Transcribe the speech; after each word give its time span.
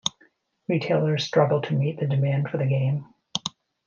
Retailers 0.67 1.23
struggled 1.25 1.65
to 1.65 1.75
meet 1.75 1.99
the 1.99 2.07
demand 2.07 2.49
for 2.49 2.57
the 2.57 2.65
game. 2.65 3.05